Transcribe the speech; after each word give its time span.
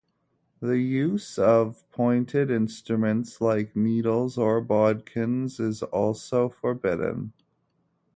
The 0.61 0.79
use 0.79 1.37
of 1.37 1.87
pointed 1.91 2.49
instruments, 2.49 3.39
like 3.39 3.75
needles 3.75 4.35
or 4.35 4.59
bodkins, 4.59 5.59
is 5.59 5.83
also 5.83 6.49
forbidden. 6.49 7.33